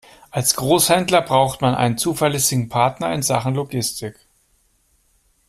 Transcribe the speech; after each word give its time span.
Als 0.31 0.55
Großhändler 0.55 1.21
braucht 1.21 1.61
man 1.61 1.75
einen 1.75 1.95
zuverlässigen 1.95 2.69
Partner 2.69 3.13
in 3.13 3.21
Sachen 3.21 3.53
Logistik. 3.53 4.15